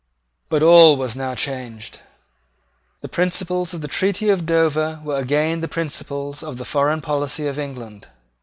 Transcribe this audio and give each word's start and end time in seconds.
But 0.49 0.63
all 0.63 0.97
was 0.97 1.15
now 1.15 1.35
changed. 1.35 1.99
The 3.01 3.07
principles 3.07 3.75
of 3.75 3.81
the 3.81 3.87
treaty 3.87 4.29
of 4.31 4.47
Dover 4.47 4.99
were 5.03 5.19
again 5.19 5.61
the 5.61 5.67
principles 5.67 6.41
of 6.41 6.57
the 6.57 6.65
foreign 6.65 7.01
policy 7.01 7.45
of 7.45 7.59
England. 7.59 8.07